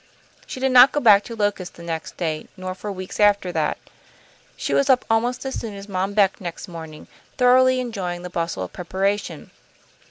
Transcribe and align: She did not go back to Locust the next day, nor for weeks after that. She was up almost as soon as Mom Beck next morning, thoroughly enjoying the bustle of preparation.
She 0.47 0.59
did 0.59 0.71
not 0.71 0.91
go 0.91 0.99
back 0.99 1.23
to 1.25 1.35
Locust 1.35 1.75
the 1.75 1.83
next 1.83 2.17
day, 2.17 2.47
nor 2.57 2.73
for 2.73 2.91
weeks 2.91 3.19
after 3.19 3.51
that. 3.51 3.77
She 4.57 4.73
was 4.73 4.89
up 4.89 5.05
almost 5.11 5.45
as 5.45 5.53
soon 5.53 5.75
as 5.75 5.87
Mom 5.87 6.15
Beck 6.15 6.41
next 6.41 6.67
morning, 6.67 7.07
thoroughly 7.37 7.79
enjoying 7.79 8.23
the 8.23 8.31
bustle 8.31 8.63
of 8.63 8.73
preparation. 8.73 9.51